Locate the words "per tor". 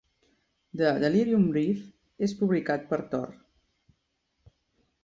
2.95-3.31